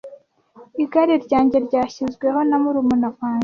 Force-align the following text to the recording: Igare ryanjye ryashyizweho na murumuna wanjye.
Igare 0.83 1.15
ryanjye 1.25 1.57
ryashyizweho 1.67 2.39
na 2.49 2.57
murumuna 2.63 3.09
wanjye. 3.17 3.39